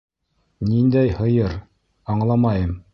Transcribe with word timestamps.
—Ниндәй 0.69 1.13
һыйыр, 1.21 1.55
аңламайым. 2.17 2.79